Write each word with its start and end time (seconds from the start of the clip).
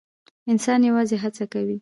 انسان 0.51 0.79
یوازې 0.89 1.15
هڅه 1.23 1.45
کوي 1.53 1.77